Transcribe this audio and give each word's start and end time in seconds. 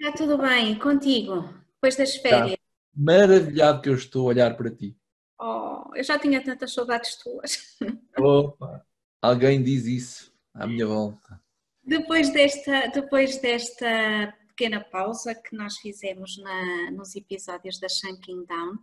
Está 0.00 0.12
tudo 0.16 0.38
bem, 0.38 0.78
contigo, 0.78 1.48
depois 1.74 1.96
das 1.96 2.16
férias. 2.16 2.56
Tá. 2.56 2.62
Maravilhado 2.96 3.82
que 3.82 3.88
eu 3.88 3.94
estou 3.94 4.26
a 4.26 4.30
olhar 4.30 4.56
para 4.56 4.70
ti. 4.70 4.96
Oh, 5.40 5.90
eu 5.94 6.04
já 6.04 6.18
tinha 6.18 6.42
tantas 6.42 6.72
saudades 6.72 7.16
tuas. 7.16 7.78
Opa, 8.18 8.84
alguém 9.20 9.62
diz 9.62 9.86
isso 9.86 10.32
à 10.52 10.66
minha 10.66 10.86
volta. 10.86 11.40
Depois 11.82 12.32
desta, 12.32 12.86
depois 12.88 13.38
desta 13.40 14.34
pequena 14.48 14.80
pausa 14.80 15.34
que 15.34 15.56
nós 15.56 15.76
fizemos 15.78 16.38
na, 16.38 16.90
nos 16.92 17.14
episódios 17.14 17.78
da 17.78 17.88
Shanking 17.88 18.44
Down, 18.46 18.78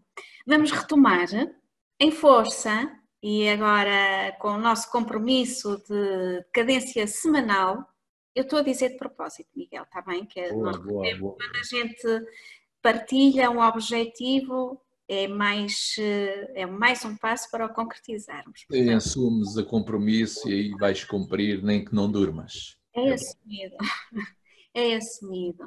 vamos 0.45 0.71
retomar 0.71 1.27
em 1.99 2.11
força 2.11 2.91
e 3.23 3.47
agora 3.47 4.35
com 4.39 4.49
o 4.49 4.59
nosso 4.59 4.91
compromisso 4.91 5.81
de 5.87 6.43
cadência 6.51 7.07
semanal. 7.07 7.87
Eu 8.33 8.43
estou 8.43 8.59
a 8.59 8.63
dizer 8.63 8.89
de 8.89 8.97
propósito, 8.97 9.49
Miguel, 9.55 9.83
está 9.83 10.01
bem? 10.01 10.25
Que 10.25 10.39
é 10.39 10.53
boa, 10.53 10.71
boa, 10.77 11.17
boa. 11.17 11.35
quando 11.35 11.55
a 11.55 11.63
gente 11.63 12.25
partilha 12.81 13.51
um 13.51 13.59
objetivo, 13.59 14.81
é 15.07 15.27
mais, 15.27 15.95
é 16.55 16.65
mais 16.65 17.03
um 17.03 17.17
passo 17.17 17.51
para 17.51 17.65
o 17.65 17.73
concretizarmos. 17.73 18.65
E 18.71 18.89
assumes 18.89 19.57
a 19.57 19.63
compromisso 19.63 20.49
e 20.49 20.53
aí 20.53 20.69
vais 20.71 21.03
cumprir, 21.03 21.61
nem 21.61 21.83
que 21.83 21.93
não 21.93 22.09
durmas. 22.09 22.77
É 22.95 23.13
assumido. 23.13 23.75
É 24.73 24.95
assumido. 24.95 25.65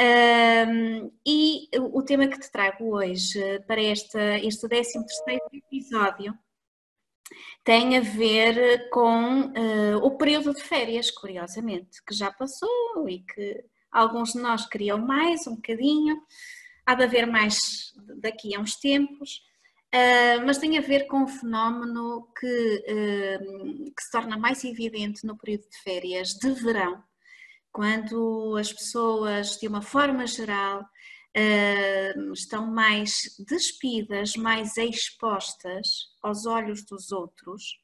Um, 0.00 1.12
e 1.26 1.68
o 1.78 2.02
tema 2.02 2.26
que 2.26 2.40
te 2.40 2.50
trago 2.50 2.96
hoje 2.96 3.60
para 3.66 3.82
esta, 3.82 4.38
este 4.38 4.66
13 4.66 5.04
episódio 5.52 6.32
tem 7.64 7.96
a 7.96 8.00
ver 8.00 8.88
com 8.90 9.42
uh, 9.42 9.96
o 10.02 10.16
período 10.16 10.52
de 10.52 10.62
férias, 10.62 11.10
curiosamente, 11.10 12.02
que 12.06 12.14
já 12.14 12.30
passou 12.32 13.08
e 13.08 13.20
que 13.20 13.64
alguns 13.90 14.32
de 14.32 14.40
nós 14.40 14.66
queriam 14.66 14.98
mais, 14.98 15.46
um 15.46 15.56
bocadinho, 15.56 16.16
há 16.84 16.94
de 16.94 17.04
haver 17.04 17.26
mais 17.26 17.58
daqui 18.16 18.54
a 18.54 18.60
uns 18.60 18.76
tempos. 18.76 19.42
Uh, 19.94 20.40
mas 20.46 20.56
tem 20.56 20.78
a 20.78 20.80
ver 20.80 21.06
com 21.06 21.18
um 21.18 21.28
fenómeno 21.28 22.26
que, 22.38 22.84
uh, 22.88 23.84
que, 23.84 24.02
se 24.02 24.10
torna 24.10 24.38
mais 24.38 24.64
evidente 24.64 25.26
no 25.26 25.36
período 25.36 25.68
de 25.68 25.78
férias 25.82 26.30
de 26.30 26.50
verão, 26.50 27.02
quando 27.70 28.56
as 28.58 28.72
pessoas, 28.72 29.58
de 29.58 29.68
uma 29.68 29.82
forma 29.82 30.26
geral, 30.26 30.82
estão 32.34 32.66
mais 32.66 33.36
despidas, 33.48 34.34
mais 34.36 34.76
expostas 34.76 36.10
aos 36.22 36.46
olhos 36.46 36.84
dos 36.84 37.10
outros 37.10 37.80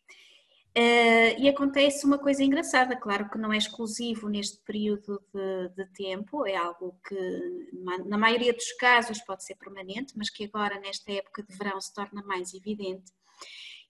Uh, 0.78 1.34
e 1.40 1.48
acontece 1.48 2.06
uma 2.06 2.18
coisa 2.18 2.44
engraçada, 2.44 2.94
claro 2.94 3.28
que 3.28 3.36
não 3.36 3.52
é 3.52 3.56
exclusivo 3.56 4.28
neste 4.28 4.62
período 4.64 5.20
de, 5.34 5.68
de, 5.70 5.86
tempo, 5.92 6.46
é 6.46 6.54
algo 6.54 6.96
que 7.04 7.66
na 8.06 8.16
maioria 8.16 8.52
dos 8.52 8.70
casos 8.74 9.20
pode 9.22 9.42
ser 9.42 9.56
permanente, 9.56 10.12
mas 10.16 10.30
que 10.30 10.44
agora 10.44 10.78
nesta 10.78 11.10
época 11.10 11.42
de 11.42 11.56
verão 11.56 11.80
se 11.80 11.92
torna 11.92 12.22
mais 12.22 12.54
evidente, 12.54 13.10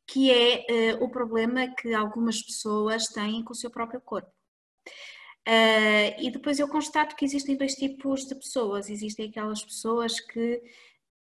que 0.07 0.31
é 0.31 0.95
uh, 0.97 1.05
o 1.05 1.11
problema 1.11 1.69
que 1.75 1.93
algumas 1.93 2.41
pessoas 2.41 3.09
têm 3.09 3.45
com 3.45 3.53
o 3.53 3.57
seu 3.57 3.71
próprio 3.71 4.01
corpo. 4.01 4.33
Uh, 5.49 6.13
e 6.21 6.31
depois 6.31 6.59
eu 6.59 6.69
constato 6.69 7.17
que 7.17 7.25
existem 7.25 7.57
dois 7.57 7.75
tipos 7.75 8.27
de 8.27 8.35
pessoas. 8.35 8.91
Existem 8.91 9.31
aquelas 9.31 9.65
pessoas 9.65 10.21
que, 10.21 10.63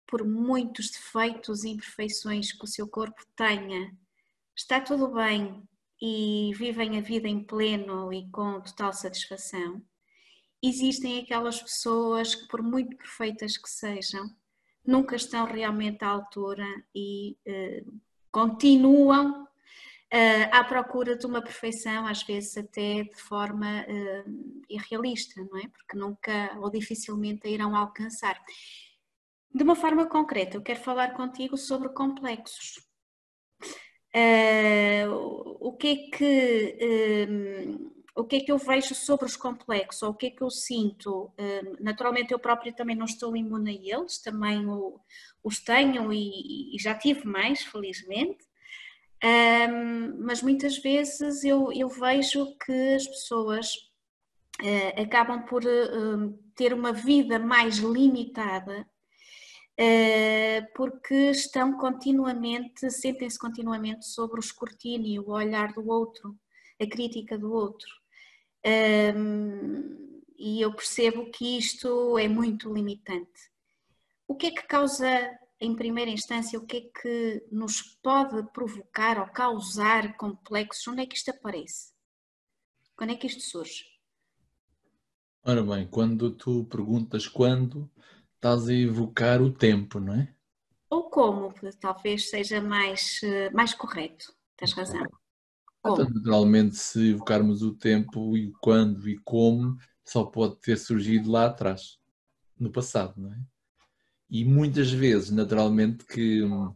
por 0.08 0.26
muitos 0.26 0.90
defeitos 0.90 1.66
e 1.66 1.72
imperfeições 1.72 2.54
que 2.54 2.64
o 2.64 2.68
seu 2.68 2.88
corpo 2.88 3.22
tenha, 3.36 3.94
está 4.56 4.80
tudo 4.80 5.10
bem 5.10 5.62
e 6.02 6.52
vivem 6.56 6.98
a 6.98 7.02
vida 7.02 7.28
em 7.28 7.44
pleno 7.44 8.14
e 8.14 8.30
com 8.30 8.62
total 8.62 8.94
satisfação. 8.94 9.82
Existem 10.64 11.20
aquelas 11.20 11.62
pessoas 11.62 12.34
que, 12.34 12.48
por 12.48 12.64
muito 12.64 12.96
perfeitas 12.96 13.58
que 13.58 13.70
sejam, 13.70 14.30
nunca 14.86 15.18
estão 15.18 15.46
realmente 15.46 16.06
à 16.06 16.08
altura 16.08 16.66
e 16.96 17.38
eh, 17.46 17.84
continuam 18.32 19.46
eh, 20.16 20.44
à 20.52 20.64
procura 20.64 21.18
de 21.18 21.26
uma 21.26 21.42
perfeição, 21.42 22.06
às 22.06 22.22
vezes 22.22 22.56
até 22.56 23.04
de 23.04 23.16
forma 23.16 23.80
eh, 23.88 24.24
irrealista, 24.70 25.42
não 25.44 25.58
é? 25.58 25.68
Porque 25.68 25.98
nunca 25.98 26.56
ou 26.60 26.70
dificilmente 26.70 27.48
a 27.48 27.50
irão 27.50 27.76
alcançar. 27.76 28.40
De 29.52 29.64
uma 29.64 29.76
forma 29.76 30.06
concreta, 30.06 30.56
eu 30.56 30.62
quero 30.62 30.80
falar 30.80 31.16
contigo 31.16 31.58
sobre 31.58 31.90
complexos. 31.90 32.76
Uh, 34.16 35.58
o 35.60 35.74
que 35.76 35.88
é 35.88 36.16
que 36.16 37.28
um, 37.28 37.92
o 38.16 38.24
que 38.24 38.36
é 38.36 38.40
que 38.42 38.52
eu 38.52 38.60
vejo 38.60 38.94
sobre 38.94 39.26
os 39.26 39.36
complexos, 39.36 40.04
ou 40.04 40.12
o 40.12 40.14
que 40.14 40.28
é 40.28 40.30
que 40.30 40.44
eu 40.44 40.52
sinto? 40.52 41.34
Um, 41.40 41.84
naturalmente 41.84 42.32
eu 42.32 42.38
própria 42.38 42.72
também 42.72 42.96
não 42.96 43.06
estou 43.06 43.36
imune 43.36 43.72
a 43.72 43.98
eles, 43.98 44.22
também 44.22 44.64
os 45.44 45.60
tenho 45.60 46.14
e, 46.14 46.78
já 46.80 46.94
tive 46.94 47.26
mais, 47.26 47.64
felizmente. 47.64 48.46
Um, 49.24 50.26
mas 50.26 50.42
muitas 50.42 50.78
vezes 50.78 51.46
eu, 51.46 51.72
eu, 51.72 51.88
vejo 51.88 52.58
que 52.58 52.96
as 52.96 53.08
pessoas 53.08 53.74
uh, 54.62 55.02
acabam 55.02 55.46
por 55.46 55.64
uh, 55.64 56.38
ter 56.56 56.74
uma 56.74 56.92
vida 56.92 57.40
mais 57.40 57.78
limitada 57.78 58.86
eh, 59.76 60.62
porque 60.76 61.32
estão 61.32 61.76
continuamente, 61.78 62.92
sentem-se 62.92 63.40
continuamente 63.40 64.06
sobre 64.06 64.40
o 64.40 64.40
escrutínio, 64.40 65.24
o 65.24 65.32
olhar 65.32 65.74
do 65.74 65.88
outro, 65.90 66.38
a 66.80 66.86
crítica 66.86 67.40
do 67.40 67.52
outro. 67.52 67.90
E 70.38 70.62
eu 70.62 70.74
percebo 70.76 71.32
que 71.32 71.58
isto 71.58 72.18
é 72.20 72.28
muito 72.28 72.72
limitante. 72.72 73.52
O 74.28 74.36
que 74.36 74.48
é 74.48 74.52
que 74.52 74.64
causa, 74.68 75.08
em 75.64 75.74
primeira 75.74 76.12
instância, 76.12 76.60
o 76.60 76.66
que 76.66 76.78
é 76.78 76.82
que 76.82 77.48
nos 77.50 77.82
pode 77.82 78.44
provocar 78.52 79.18
ou 79.18 79.28
causar 79.28 80.18
complexos? 80.18 80.86
Onde 80.90 81.04
é 81.04 81.06
que 81.06 81.16
isto 81.16 81.32
aparece? 81.32 81.94
Quando 82.98 83.12
é 83.12 83.16
que 83.16 83.28
isto 83.28 83.42
surge? 83.42 83.86
Ora 85.46 85.64
bem, 85.64 85.88
quando 85.88 86.32
tu 86.32 86.66
perguntas 86.66 87.28
quando, 87.28 87.90
estás 88.36 88.68
a 88.68 88.74
evocar 88.74 89.42
o 89.42 89.54
tempo, 89.54 90.02
não 90.02 90.14
é? 90.14 90.36
Ou 90.90 91.10
como, 91.10 91.54
talvez 91.80 92.30
seja 92.30 92.62
mais, 92.62 93.22
eh, 93.24 93.50
mais 93.52 93.74
correto, 93.74 94.34
tens 94.58 94.74
razão. 94.74 95.08
Então, 95.80 96.10
naturalmente, 96.10 96.76
se 96.76 97.12
evocarmos 97.12 97.62
o 97.62 97.74
tempo 97.74 98.38
e 98.38 98.52
quando 98.62 99.10
e 99.10 99.18
como, 99.20 99.78
só 100.04 100.26
pode 100.26 100.58
ter 100.58 100.78
surgido 100.78 101.32
lá 101.32 101.48
atrás, 101.48 101.98
no 102.60 102.72
passado, 102.72 103.14
não 103.18 103.34
é? 103.34 103.53
E 104.30 104.44
muitas 104.44 104.92
vezes, 104.92 105.30
naturalmente, 105.30 106.06
que 106.06 106.42
uh, 106.42 106.76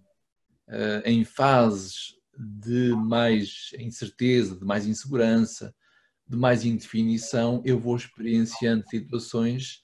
em 1.05 1.23
fases 1.23 2.15
de 2.37 2.93
mais 2.95 3.71
incerteza, 3.79 4.55
de 4.55 4.65
mais 4.65 4.85
insegurança, 4.85 5.73
de 6.27 6.37
mais 6.37 6.65
indefinição, 6.65 7.61
eu 7.65 7.79
vou 7.79 7.95
experienciando 7.95 8.87
situações 8.87 9.81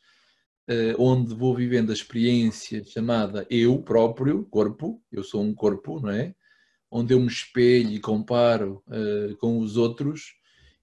uh, 0.70 1.02
onde 1.02 1.34
vou 1.34 1.56
vivendo 1.56 1.90
a 1.90 1.94
experiência 1.94 2.84
chamada 2.84 3.48
eu 3.50 3.82
próprio, 3.82 4.46
corpo, 4.46 5.02
eu 5.12 5.24
sou 5.24 5.42
um 5.42 5.54
corpo, 5.54 6.00
não 6.00 6.10
é? 6.10 6.36
Onde 6.92 7.14
eu 7.14 7.20
me 7.20 7.28
espelho 7.28 7.90
e 7.90 8.00
comparo 8.00 8.84
uh, 8.88 9.36
com 9.38 9.58
os 9.60 9.78
outros 9.78 10.36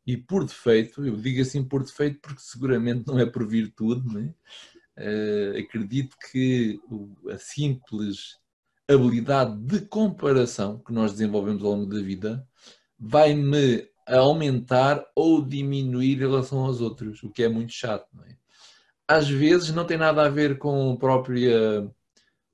e 0.06 0.17
por 0.17 0.44
defeito, 0.44 1.06
eu 1.06 1.17
digo 1.17 1.41
assim 1.41 1.62
por 1.62 1.85
defeito 1.85 2.19
porque 2.21 2.41
seguramente 2.41 3.06
não 3.06 3.19
é 3.19 3.27
por 3.27 3.47
virtude, 3.47 4.06
não 4.12 4.21
é? 4.21 4.35
Uh, 4.99 5.59
acredito 5.59 6.17
que 6.31 6.79
a 7.31 7.39
simples 7.39 8.39
habilidade 8.89 9.57
de 9.61 9.81
comparação 9.83 10.79
que 10.79 10.93
nós 10.93 11.13
desenvolvemos 11.13 11.63
ao 11.63 11.71
longo 11.71 11.87
da 11.87 12.03
vida 12.03 12.47
vai-me 12.99 13.89
aumentar 14.07 15.05
ou 15.15 15.43
diminuir 15.43 16.17
em 16.17 16.19
relação 16.19 16.65
aos 16.65 16.81
outros, 16.81 17.23
o 17.23 17.31
que 17.31 17.43
é 17.43 17.49
muito 17.49 17.73
chato, 17.73 18.09
é? 18.27 18.35
às 19.07 19.29
vezes 19.29 19.73
não 19.73 19.85
tem 19.85 19.97
nada 19.97 20.25
a 20.25 20.29
ver 20.29 20.59
com 20.59 20.93
a 20.93 20.97
própria 20.97 21.91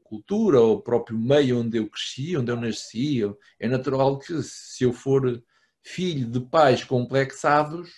cultura 0.03 0.61
ou 0.61 0.77
o 0.77 0.81
próprio 0.81 1.19
meio 1.19 1.61
onde 1.61 1.79
eu 1.79 1.89
cresci, 1.89 2.37
onde 2.37 2.51
eu 2.51 2.57
nasci. 2.57 3.23
É 3.59 3.69
natural 3.69 4.19
que 4.19 4.43
se 4.43 4.85
eu 4.85 4.93
for 4.93 5.43
filho 5.83 6.27
de 6.31 6.41
pais 6.41 6.83
complexados, 6.83 7.91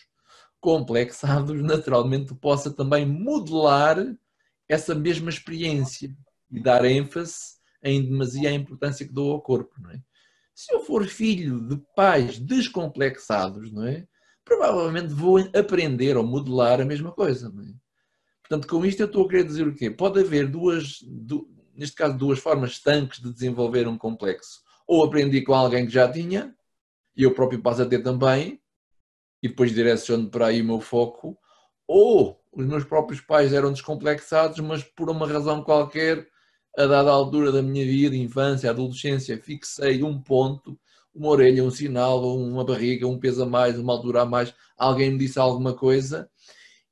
complexados, 0.61 1.61
naturalmente 1.63 2.35
possa 2.35 2.71
também 2.73 3.07
modelar 3.07 3.97
essa 4.69 4.95
mesma 4.95 5.31
experiência 5.31 6.15
e 6.51 6.61
dar 6.61 6.85
ênfase 6.85 7.59
em 7.83 8.05
demasia 8.05 8.51
à 8.51 8.53
importância 8.53 9.07
que 9.07 9.13
dou 9.13 9.33
ao 9.33 9.41
corpo. 9.41 9.75
Não 9.81 9.91
é? 9.91 10.01
Se 10.55 10.73
eu 10.75 10.81
for 10.81 11.07
filho 11.07 11.61
de 11.69 11.81
pais 11.95 12.39
descomplexados, 12.39 13.73
não 13.73 13.87
é? 13.87 14.07
provavelmente 14.49 15.13
vou 15.13 15.39
aprender 15.55 16.17
ou 16.17 16.25
modelar 16.25 16.81
a 16.81 16.85
mesma 16.85 17.13
coisa. 17.13 17.51
Não 17.51 17.63
é? 17.63 17.73
Portanto, 18.41 18.67
com 18.67 18.85
isto 18.85 19.01
eu 19.01 19.07
estou 19.07 19.27
a 19.27 19.29
querer 19.29 19.45
dizer 19.45 19.69
o 19.69 19.75
quê? 19.75 19.91
Pode 19.91 20.21
haver 20.21 20.49
duas, 20.49 21.03
du, 21.03 21.47
neste 21.75 21.95
caso, 21.95 22.17
duas 22.17 22.39
formas 22.39 22.71
estanques 22.71 23.21
de 23.21 23.31
desenvolver 23.31 23.87
um 23.87 23.99
complexo. 23.99 24.63
Ou 24.87 25.05
aprendi 25.05 25.43
com 25.43 25.53
alguém 25.53 25.85
que 25.85 25.93
já 25.93 26.11
tinha, 26.11 26.57
e 27.15 27.23
eu 27.23 27.35
próprio 27.35 27.61
passo 27.61 27.83
a 27.83 27.87
ter 27.87 28.03
também, 28.03 28.59
e 29.43 29.49
depois 29.49 29.75
direciono 29.75 30.31
para 30.31 30.47
aí 30.47 30.63
o 30.63 30.65
meu 30.65 30.81
foco, 30.81 31.39
ou 31.87 32.43
os 32.59 32.67
meus 32.67 32.83
próprios 32.83 33.21
pais 33.21 33.53
eram 33.53 33.73
descomplexados, 33.73 34.59
mas 34.59 34.83
por 34.83 35.09
uma 35.09 35.29
razão 35.29 35.63
qualquer, 35.63 36.27
a 36.77 36.87
dada 36.87 37.09
altura 37.09 37.53
da 37.53 37.63
minha 37.63 37.85
vida, 37.85 38.17
infância, 38.17 38.69
adolescência, 38.69 39.41
fixei 39.41 40.03
um 40.03 40.21
ponto, 40.21 40.77
uma 41.15 41.29
orelha, 41.29 41.63
um 41.63 41.71
sinal, 41.71 42.37
uma 42.37 42.65
barriga, 42.65 43.07
um 43.07 43.19
peso 43.19 43.45
a 43.45 43.47
mais, 43.47 43.79
uma 43.79 43.93
altura 43.93 44.23
a 44.23 44.27
mais, 44.27 44.53
alguém 44.77 45.13
me 45.13 45.19
disse 45.19 45.39
alguma 45.39 45.73
coisa 45.73 46.29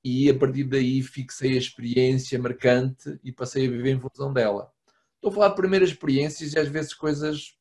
e 0.04 0.30
a 0.30 0.38
partir 0.38 0.62
daí 0.62 1.02
fixei 1.02 1.54
a 1.54 1.58
experiência 1.58 2.38
marcante 2.38 3.18
e 3.24 3.32
passei 3.32 3.66
a 3.66 3.70
viver 3.70 3.90
em 3.90 4.00
função 4.00 4.32
dela. 4.32 4.70
Estou 5.16 5.32
a 5.32 5.34
falar 5.34 5.48
de 5.48 5.56
primeiras 5.56 5.88
experiências 5.88 6.52
e 6.52 6.58
às 6.60 6.68
vezes 6.68 6.94
coisas 6.94 7.56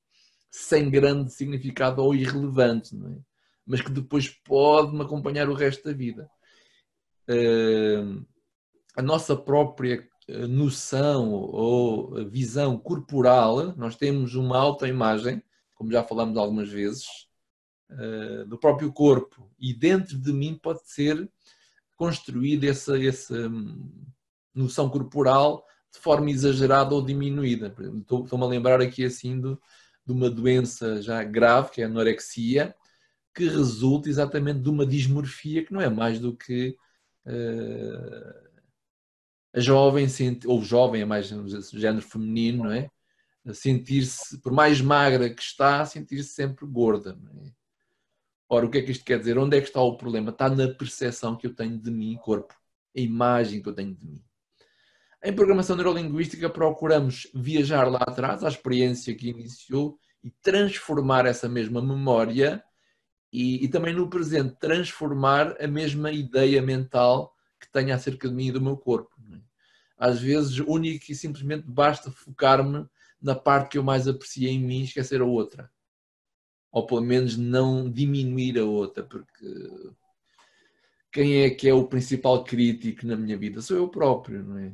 sem 0.51 0.91
grande 0.91 1.33
significado 1.33 2.03
ou 2.03 2.13
irrelevantes, 2.13 2.93
é? 2.93 3.17
mas 3.65 3.81
que 3.81 3.89
depois 3.89 4.29
pode-me 4.29 5.01
acompanhar 5.01 5.49
o 5.49 5.55
resto 5.55 5.85
da 5.85 5.91
vida. 5.91 6.29
Uh, 7.29 8.25
a 8.95 9.01
nossa 9.01 9.35
própria 9.35 10.07
eh, 10.27 10.47
noção 10.47 11.31
ou 11.31 12.29
visão 12.29 12.77
corporal, 12.77 13.75
nós 13.75 13.95
temos 13.95 14.35
uma 14.35 14.57
autoimagem, 14.57 15.43
como 15.75 15.91
já 15.91 16.03
falamos 16.03 16.37
algumas 16.37 16.69
vezes, 16.69 17.05
uh, 17.91 18.45
do 18.45 18.57
próprio 18.57 18.91
corpo 18.91 19.51
e 19.59 19.73
dentro 19.73 20.17
de 20.17 20.31
mim 20.33 20.57
pode 20.61 20.89
ser 20.89 21.29
construída 21.95 22.67
essa, 22.67 22.97
essa 23.01 23.47
hum, 23.47 24.05
noção 24.53 24.89
corporal 24.89 25.65
de 25.93 25.99
forma 25.99 26.31
exagerada 26.31 26.95
ou 26.95 27.05
diminuída. 27.05 27.75
Estou-me 28.01 28.43
a 28.43 28.47
lembrar 28.47 28.81
aqui 28.81 29.05
assim 29.05 29.39
do, 29.39 29.61
de 30.05 30.11
uma 30.11 30.29
doença 30.29 31.01
já 31.01 31.23
grave, 31.23 31.71
que 31.71 31.81
é 31.81 31.85
a 31.85 31.87
anorexia, 31.87 32.75
que 33.33 33.45
resulta 33.47 34.09
exatamente 34.09 34.59
de 34.59 34.69
uma 34.69 34.85
dismorfia 34.85 35.63
que 35.63 35.73
não 35.73 35.81
é 35.81 35.89
mais 35.89 36.19
do 36.19 36.35
que 36.35 36.75
uh, 37.25 38.45
a 39.53 39.59
jovem, 39.59 40.07
ou 40.45 40.61
jovem 40.61 41.01
é 41.01 41.05
mais 41.05 41.27
género 41.27 42.01
feminino, 42.01 42.65
não 42.65 42.71
é? 42.71 42.89
Sentir-se, 43.53 44.41
por 44.41 44.51
mais 44.51 44.81
magra 44.81 45.29
que 45.29 45.41
está, 45.41 45.85
sentir-se 45.85 46.33
sempre 46.33 46.65
gorda. 46.65 47.17
É? 47.45 47.51
Ora, 48.49 48.65
o 48.65 48.69
que 48.69 48.79
é 48.79 48.81
que 48.81 48.91
isto 48.91 49.05
quer 49.05 49.19
dizer? 49.19 49.37
Onde 49.37 49.57
é 49.57 49.61
que 49.61 49.67
está 49.67 49.81
o 49.81 49.97
problema? 49.97 50.31
Está 50.31 50.49
na 50.49 50.67
percepção 50.67 51.37
que 51.37 51.47
eu 51.47 51.55
tenho 51.55 51.77
de 51.77 51.91
mim, 51.91 52.17
corpo, 52.17 52.53
a 52.95 52.99
imagem 52.99 53.61
que 53.61 53.69
eu 53.69 53.73
tenho 53.73 53.95
de 53.95 54.05
mim. 54.05 54.23
Em 55.23 55.33
programação 55.33 55.75
neurolinguística 55.75 56.49
procuramos 56.49 57.27
viajar 57.33 57.89
lá 57.89 57.99
atrás, 57.99 58.43
à 58.43 58.47
experiência 58.47 59.15
que 59.15 59.29
iniciou, 59.29 59.97
e 60.23 60.29
transformar 60.41 61.25
essa 61.25 61.47
mesma 61.47 61.81
memória 61.81 62.63
e, 63.35 63.65
e 63.65 63.67
também 63.67 63.93
no 63.93 64.09
presente 64.09 64.55
transformar 64.55 65.61
a 65.61 65.67
mesma 65.67 66.09
ideia 66.09 66.61
mental 66.61 67.35
que 67.59 67.69
tenho 67.69 67.93
acerca 67.93 68.29
de 68.29 68.33
mim 68.33 68.47
e 68.47 68.51
do 68.53 68.61
meu 68.61 68.77
corpo. 68.77 69.13
É? 69.33 69.37
Às 69.97 70.21
vezes, 70.21 70.59
único 70.59 71.11
e 71.11 71.15
simplesmente 71.15 71.65
basta 71.67 72.09
focar-me 72.09 72.87
na 73.21 73.35
parte 73.35 73.71
que 73.71 73.77
eu 73.77 73.83
mais 73.83 74.07
aprecio 74.07 74.47
em 74.47 74.59
mim 74.59 74.79
e 74.79 74.83
esquecer 74.85 75.19
a 75.19 75.25
outra. 75.25 75.69
Ou 76.71 76.85
pelo 76.85 77.01
menos 77.01 77.35
não 77.35 77.91
diminuir 77.91 78.57
a 78.57 78.63
outra, 78.63 79.03
porque 79.03 79.45
quem 81.11 81.43
é 81.43 81.49
que 81.49 81.67
é 81.67 81.73
o 81.73 81.87
principal 81.87 82.41
crítico 82.43 83.05
na 83.05 83.17
minha 83.17 83.37
vida? 83.37 83.61
Sou 83.61 83.75
eu 83.75 83.89
próprio, 83.89 84.43
não 84.43 84.57
é? 84.59 84.73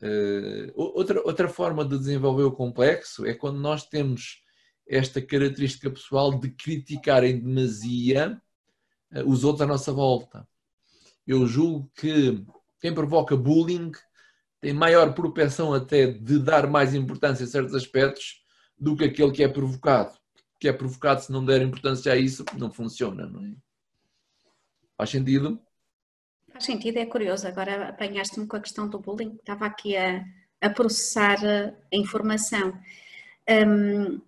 Uh, 0.00 0.72
outra, 0.74 1.20
outra 1.24 1.48
forma 1.48 1.84
de 1.84 1.98
desenvolver 1.98 2.42
o 2.42 2.52
complexo 2.52 3.24
é 3.24 3.34
quando 3.34 3.58
nós 3.58 3.86
temos 3.86 4.43
esta 4.86 5.20
característica 5.20 5.90
pessoal 5.90 6.38
de 6.38 6.50
criticar 6.50 7.24
em 7.24 7.40
demasia 7.40 8.40
uh, 9.12 9.28
os 9.28 9.44
outros 9.44 9.62
à 9.62 9.66
nossa 9.66 9.92
volta. 9.92 10.46
Eu 11.26 11.46
julgo 11.46 11.90
que 11.94 12.44
quem 12.80 12.92
provoca 12.92 13.36
bullying 13.36 13.92
tem 14.60 14.72
maior 14.72 15.14
propensão 15.14 15.72
até 15.72 16.06
de 16.06 16.38
dar 16.38 16.66
mais 16.66 16.94
importância 16.94 17.44
a 17.44 17.48
certos 17.48 17.74
aspectos 17.74 18.42
do 18.78 18.96
que 18.96 19.04
aquele 19.04 19.32
que 19.32 19.42
é 19.42 19.48
provocado. 19.48 20.18
Que 20.60 20.68
é 20.68 20.72
provocado, 20.72 21.22
se 21.22 21.32
não 21.32 21.44
der 21.44 21.62
importância 21.62 22.12
a 22.12 22.16
isso, 22.16 22.44
não 22.58 22.70
funciona, 22.70 23.26
não 23.26 23.44
é? 23.44 23.54
Faz 24.96 25.10
sentido? 25.10 25.60
Faz 26.52 26.64
sentido, 26.64 26.98
é 26.98 27.06
curioso. 27.06 27.48
Agora 27.48 27.88
apanhaste-me 27.88 28.46
com 28.46 28.56
a 28.56 28.60
questão 28.60 28.88
do 28.88 29.00
bullying, 29.00 29.34
estava 29.34 29.66
aqui 29.66 29.96
a, 29.96 30.24
a 30.60 30.70
processar 30.70 31.38
a 31.44 31.96
informação. 31.96 32.78
Um, 33.48 34.20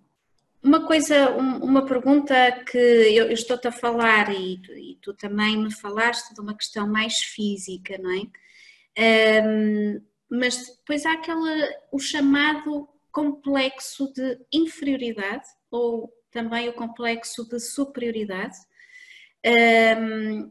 uma 0.63 0.87
coisa, 0.87 1.31
um, 1.37 1.59
uma 1.59 1.85
pergunta 1.85 2.35
que 2.65 2.79
eu, 2.79 3.31
estou-te 3.31 3.69
a 3.69 3.73
falar 3.73 4.33
e 4.35 4.61
tu, 4.61 4.73
e 4.73 4.99
tu, 5.01 5.15
também 5.15 5.57
me 5.57 5.73
falaste 5.73 6.35
de 6.35 6.41
uma 6.41 6.57
questão 6.57 6.89
mais 6.89 7.19
física, 7.19 7.97
não 7.99 8.11
é? 8.11 9.43
Um, 9.45 10.03
mas 10.29 10.77
depois 10.79 11.07
há 11.07 11.13
aquela, 11.13 11.69
o 11.93 11.99
chamado 11.99 12.89
complexo 13.13 14.13
de 14.13 14.39
inferioridade 14.53 15.47
ou 15.71 16.13
também 16.31 16.69
o 16.69 16.75
complexo 16.75 17.49
de 17.49 17.61
superioridade. 17.61 18.57
Um, 19.47 20.51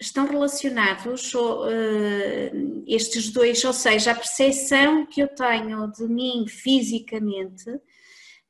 estão 0.00 0.26
relacionados 0.26 1.34
uh, 1.34 2.84
estes 2.86 3.30
dois, 3.30 3.64
ou 3.64 3.72
seja, 3.72 4.12
a 4.12 4.14
percepção 4.14 5.06
que 5.06 5.20
eu 5.20 5.28
tenho 5.28 5.90
de 5.90 6.04
mim 6.04 6.46
fisicamente 6.46 7.64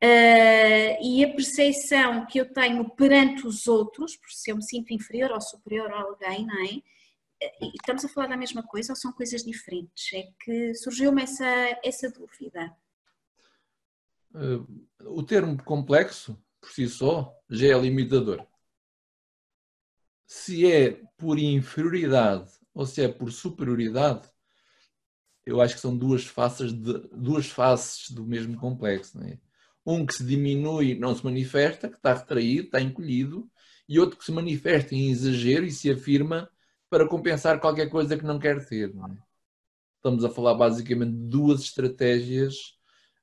uh, 0.02 1.02
e 1.02 1.25
a 1.25 1.34
percepção 1.34 2.26
que 2.26 2.40
eu 2.40 2.52
tenho 2.52 2.88
perante 2.90 3.46
os 3.46 3.66
outros, 3.66 4.16
por 4.16 4.31
se 4.31 4.50
eu 4.50 4.56
me 4.56 4.62
sinto 4.62 4.93
inferior 4.93 5.31
ou 5.32 5.40
superior 5.40 5.93
a 5.93 6.02
alguém, 6.02 6.46
não 6.46 6.64
é? 6.64 6.82
Estamos 7.75 8.04
a 8.04 8.08
falar 8.08 8.28
da 8.28 8.37
mesma 8.37 8.62
coisa 8.62 8.93
ou 8.93 8.96
são 8.96 9.12
coisas 9.12 9.43
diferentes? 9.43 10.12
É 10.15 10.29
que 10.41 10.74
surgiu-me 10.74 11.22
essa, 11.22 11.44
essa 11.84 12.10
dúvida. 12.10 12.74
Uh, 14.34 14.67
o 15.00 15.22
termo 15.22 15.62
complexo, 15.62 16.43
por 16.60 16.70
si 16.70 16.88
só, 16.88 17.34
já 17.50 17.69
é 17.69 17.79
limitador 17.79 18.46
se 20.26 20.70
é 20.70 20.91
por 21.17 21.38
inferioridade 21.38 22.50
ou 22.74 22.84
se 22.84 23.03
é 23.03 23.08
por 23.08 23.31
superioridade, 23.31 24.29
eu 25.44 25.60
acho 25.60 25.76
que 25.76 25.81
são 25.81 25.96
duas 25.96 26.26
faces, 26.26 26.72
de, 26.72 26.98
duas 27.12 27.46
faces 27.46 28.10
do 28.10 28.24
mesmo 28.24 28.58
complexo. 28.58 29.22
É? 29.22 29.38
Um 29.86 30.05
que 30.05 30.14
se 30.14 30.24
diminui 30.24 30.98
não 30.98 31.14
se 31.14 31.24
manifesta, 31.24 31.88
que 31.88 31.96
está 31.96 32.12
retraído, 32.12 32.66
está 32.66 32.81
encolhido, 32.81 33.48
e 33.88 34.00
outro 34.00 34.19
que 34.19 34.24
se 34.24 34.32
manifesta 34.32 34.94
em 34.94 35.10
exagero 35.10 35.64
e 35.64 35.70
se 35.70 35.90
afirma 35.90 36.50
para 36.90 37.08
compensar 37.08 37.60
qualquer 37.60 37.88
coisa 37.88 38.16
que 38.16 38.24
não 38.24 38.38
quer 38.38 38.66
ter. 38.66 38.93
Não 38.93 39.06
é? 39.06 39.16
Estamos 39.96 40.24
a 40.24 40.31
falar 40.31 40.55
basicamente 40.55 41.12
de 41.12 41.28
duas 41.28 41.60
estratégias 41.60 42.76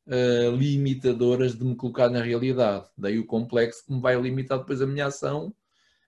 uh, 0.08 0.56
limitadoras 0.56 1.58
de 1.58 1.64
me 1.64 1.76
colocar 1.76 2.10
na 2.10 2.22
realidade. 2.22 2.88
Daí 2.98 3.20
o 3.20 3.26
complexo 3.26 3.86
que 3.86 3.94
me 3.94 4.02
vai 4.02 4.20
limitar 4.20 4.60
depois 4.60 4.82
a 4.82 4.88
minha 4.88 5.08
ação 5.08 5.54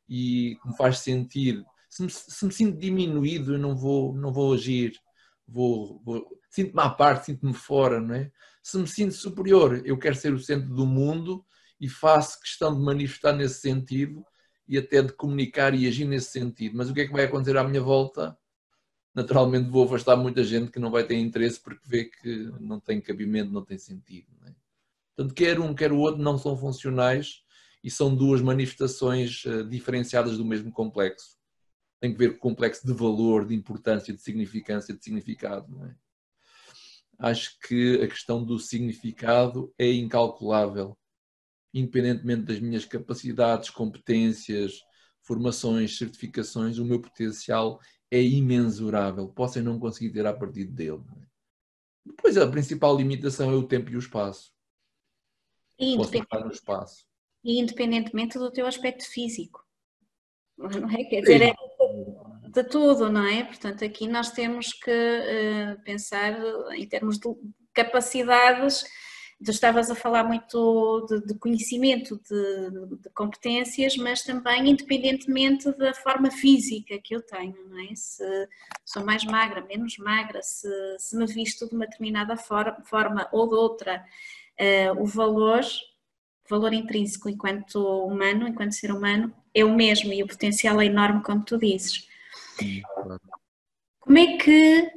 e 0.07 0.57
me 0.65 0.75
faz 0.75 0.99
sentir. 0.99 1.63
Se 1.89 2.03
me, 2.03 2.09
se 2.09 2.45
me 2.45 2.51
sinto 2.51 2.77
diminuído, 2.77 3.53
eu 3.53 3.59
não 3.59 3.75
vou, 3.75 4.13
não 4.13 4.33
vou 4.33 4.53
agir, 4.53 4.99
vou, 5.47 6.01
vou 6.03 6.27
sinto-me 6.55 6.81
à 6.81 6.89
parte, 6.89 7.25
sinto-me 7.25 7.53
fora, 7.53 7.99
não 7.99 8.15
é? 8.15 8.31
Se 8.63 8.77
me 8.77 8.87
sinto 8.87 9.13
superior, 9.13 9.81
eu 9.85 9.97
quero 9.97 10.15
ser 10.15 10.33
o 10.33 10.39
centro 10.39 10.73
do 10.73 10.85
mundo 10.85 11.45
e 11.79 11.89
faço 11.89 12.39
questão 12.39 12.73
de 12.73 12.81
manifestar 12.81 13.33
nesse 13.33 13.59
sentido 13.59 14.25
e 14.67 14.77
até 14.77 15.01
de 15.01 15.11
comunicar 15.13 15.75
e 15.75 15.85
agir 15.85 16.05
nesse 16.05 16.31
sentido. 16.31 16.77
Mas 16.77 16.89
o 16.89 16.93
que 16.93 17.01
é 17.01 17.05
que 17.05 17.11
vai 17.11 17.25
acontecer 17.25 17.57
à 17.57 17.63
minha 17.63 17.81
volta? 17.81 18.37
Naturalmente 19.13 19.69
vou 19.69 19.85
afastar 19.85 20.15
muita 20.15 20.43
gente 20.43 20.71
que 20.71 20.79
não 20.79 20.89
vai 20.89 21.03
ter 21.03 21.15
interesse 21.15 21.59
porque 21.59 21.85
vê 21.85 22.05
que 22.05 22.51
não 22.59 22.79
tem 22.79 23.01
cabimento, 23.01 23.51
não 23.51 23.63
tem 23.63 23.77
sentido. 23.77 24.27
Não 24.39 24.47
é? 24.47 24.55
Portanto, 25.15 25.35
quer 25.35 25.59
um, 25.59 25.75
quer 25.75 25.91
o 25.91 25.97
outro 25.97 26.21
não 26.21 26.37
são 26.37 26.57
funcionais 26.57 27.43
e 27.83 27.91
são 27.91 28.15
duas 28.15 28.41
manifestações 28.41 29.43
uh, 29.45 29.63
diferenciadas 29.63 30.37
do 30.37 30.45
mesmo 30.45 30.71
complexo. 30.71 31.37
Tem 31.99 32.11
que 32.13 32.17
ver 32.17 32.29
com 32.31 32.37
o 32.37 32.51
complexo 32.51 32.87
de 32.87 32.93
valor, 32.93 33.45
de 33.45 33.53
importância, 33.53 34.13
de 34.13 34.21
significância, 34.21 34.93
de 34.93 35.03
significado. 35.03 35.85
É? 35.85 36.04
Acho 37.17 37.57
que 37.59 38.01
a 38.01 38.07
questão 38.07 38.43
do 38.43 38.59
significado 38.59 39.73
é 39.77 39.91
incalculável, 39.91 40.97
independentemente 41.73 42.43
das 42.43 42.59
minhas 42.59 42.85
capacidades, 42.85 43.69
competências, 43.69 44.81
formações, 45.21 45.97
certificações, 45.97 46.77
o 46.77 46.85
meu 46.85 47.01
potencial 47.01 47.79
é 48.11 48.21
imensurável, 48.21 49.27
possam 49.29 49.63
não 49.63 49.79
conseguir 49.79 50.11
ter 50.11 50.25
a 50.25 50.33
partir 50.33 50.65
dele. 50.65 51.03
É? 51.21 51.25
Depois 52.05 52.37
a 52.37 52.47
principal 52.47 52.95
limitação 52.95 53.51
é 53.51 53.55
o 53.55 53.67
tempo 53.67 53.89
e 53.89 53.95
o 53.95 53.99
espaço. 53.99 54.53
E, 55.79 55.95
independente... 55.95 56.45
no 56.45 56.51
espaço. 56.51 57.05
e 57.43 57.59
independentemente 57.59 58.37
do 58.37 58.51
teu 58.51 58.67
aspecto 58.67 59.03
físico. 59.09 59.65
Não 60.57 60.89
é? 60.89 61.03
Quer 61.05 61.21
dizer, 61.21 61.41
é 61.41 61.53
de 62.55 62.63
tudo, 62.63 63.09
não 63.09 63.25
é? 63.25 63.43
Portanto, 63.43 63.83
aqui 63.83 64.07
nós 64.07 64.31
temos 64.31 64.73
que 64.73 64.91
uh, 64.91 65.81
pensar 65.83 66.33
em 66.73 66.87
termos 66.87 67.19
de 67.19 67.27
capacidades 67.73 68.85
Tu 69.43 69.51
estavas 69.51 69.91
a 69.91 69.95
falar 69.95 70.23
muito 70.23 71.05
de, 71.09 71.27
de 71.27 71.37
conhecimento, 71.37 72.19
de, 72.27 72.97
de, 73.01 73.09
competências, 73.09 73.97
mas 73.97 74.23
também 74.23 74.69
independentemente 74.69 75.71
da 75.77 75.93
forma 75.93 76.31
física 76.31 76.97
que 76.99 77.15
eu 77.15 77.21
tenho, 77.21 77.55
não 77.69 77.77
é? 77.79 77.93
Se 77.93 78.23
sou 78.85 79.03
mais 79.03 79.25
magra, 79.25 79.63
menos 79.65 79.97
magra, 79.97 80.41
se, 80.41 80.69
se 80.97 81.17
me 81.17 81.25
visto 81.25 81.67
de 81.67 81.75
uma 81.75 81.85
determinada 81.85 82.37
forma, 82.37 82.81
forma 82.85 83.27
ou 83.33 83.49
de 83.49 83.55
outra, 83.55 84.05
uh, 84.59 85.01
o 85.01 85.05
valor, 85.05 85.61
valor 86.49 86.73
intrínseco 86.73 87.27
enquanto 87.29 87.77
humano, 88.05 88.47
enquanto 88.47 88.71
ser 88.71 88.91
humano, 88.91 89.35
é 89.53 89.65
o 89.65 89.75
mesmo 89.75 90.13
e 90.13 90.23
o 90.23 90.27
potencial 90.27 90.79
é 90.79 90.85
enorme, 90.85 91.21
como 91.21 91.43
tu 91.43 91.57
dizes. 91.57 92.07
Como 93.99 94.17
é 94.17 94.37
que 94.37 94.91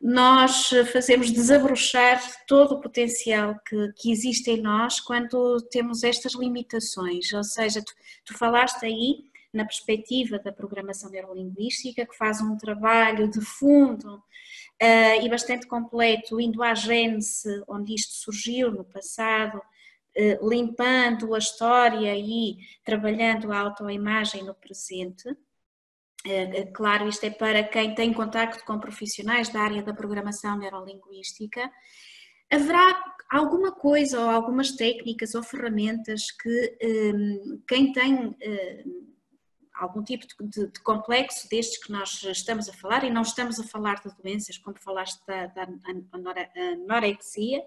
nós 0.00 0.70
fazemos 0.92 1.30
desabrochar 1.32 2.20
todo 2.46 2.74
o 2.74 2.80
potencial 2.80 3.58
que, 3.66 3.92
que, 3.96 4.12
existe 4.12 4.50
em 4.50 4.60
nós 4.60 5.00
quando 5.00 5.60
temos 5.70 6.04
estas 6.04 6.34
limitações. 6.34 7.32
Ou 7.32 7.42
seja, 7.42 7.82
tu, 7.82 7.92
tu 8.26 8.38
falaste 8.38 8.84
aí 8.84 9.24
na 9.52 9.64
perspectiva 9.64 10.38
da 10.38 10.52
programação 10.52 11.10
neurolinguística, 11.10 12.06
que 12.06 12.16
faz 12.16 12.40
um 12.40 12.56
trabalho 12.56 13.28
de 13.28 13.40
fundo 13.40 14.16
uh, 14.16 15.22
e 15.24 15.28
bastante 15.28 15.66
completo, 15.66 16.40
indo 16.40 16.62
à 16.62 16.74
gênese 16.74 17.64
onde 17.66 17.94
isto 17.94 18.12
surgiu 18.12 18.70
no 18.70 18.84
passado, 18.84 19.58
uh, 19.58 20.48
limpando 20.48 21.34
a 21.34 21.38
história 21.38 22.14
e 22.14 22.58
trabalhando 22.84 23.50
a 23.50 23.58
autoimagem 23.58 24.44
no 24.44 24.54
presente. 24.54 25.24
É, 26.26 26.60
é, 26.60 26.66
claro, 26.66 27.08
isto 27.08 27.24
é 27.24 27.30
para 27.30 27.62
quem 27.62 27.94
tem 27.94 28.12
contacto 28.12 28.64
com 28.64 28.80
profissionais 28.80 29.48
da 29.48 29.60
área 29.60 29.82
da 29.82 29.94
programação 29.94 30.58
neurolinguística. 30.58 31.70
Haverá 32.50 33.14
alguma 33.30 33.72
coisa 33.72 34.20
ou 34.20 34.28
algumas 34.28 34.72
técnicas 34.72 35.34
ou 35.34 35.42
ferramentas 35.42 36.30
que 36.32 36.78
um, 36.82 37.62
quem 37.68 37.92
tem 37.92 38.14
um, 38.14 38.34
algum 39.74 40.02
tipo 40.02 40.26
de, 40.42 40.66
de, 40.66 40.80
complexo 40.80 41.48
destes 41.48 41.84
que 41.84 41.92
nós 41.92 42.22
estamos 42.24 42.68
a 42.68 42.72
falar, 42.72 43.04
e 43.04 43.10
não 43.10 43.22
estamos 43.22 43.60
a 43.60 43.64
falar 43.64 43.96
de 43.96 44.10
doenças 44.20 44.58
como 44.58 44.78
falaste 44.80 45.20
da, 45.26 45.46
da 45.46 45.68
anorexia, 46.72 47.62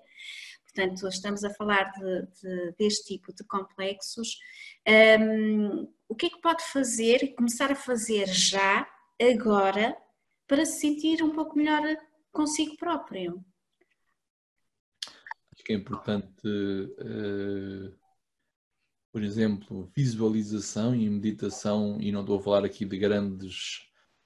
portanto 0.73 1.07
estamos 1.07 1.43
a 1.43 1.49
falar 1.49 1.91
de, 1.91 2.27
de, 2.41 2.71
deste 2.77 3.15
tipo 3.15 3.33
de 3.33 3.43
complexos, 3.43 4.37
um, 5.19 5.91
o 6.07 6.15
que 6.15 6.27
é 6.27 6.29
que 6.29 6.41
pode 6.41 6.63
fazer 6.63 7.33
começar 7.35 7.71
a 7.71 7.75
fazer 7.75 8.27
já, 8.27 8.87
agora, 9.21 9.97
para 10.47 10.65
se 10.65 10.79
sentir 10.79 11.23
um 11.23 11.31
pouco 11.31 11.57
melhor 11.57 11.81
consigo 12.31 12.77
próprio? 12.77 13.43
Acho 15.53 15.63
que 15.63 15.73
é 15.73 15.75
importante, 15.75 16.47
uh, 16.47 17.93
por 19.11 19.23
exemplo, 19.23 19.91
visualização 19.95 20.95
e 20.95 21.09
meditação, 21.09 21.97
e 21.99 22.11
não 22.11 22.21
estou 22.21 22.39
a 22.39 22.41
falar 22.41 22.65
aqui 22.65 22.85
de 22.85 22.97
grandes, 22.97 23.81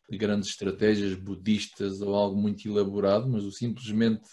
de 0.09 0.17
grandes 0.17 0.49
estratégias 0.49 1.15
budistas 1.15 2.01
ou 2.01 2.13
algo 2.13 2.39
muito 2.39 2.67
elaborado, 2.67 3.27
mas 3.29 3.43
o 3.43 3.51
simplesmente 3.51 4.29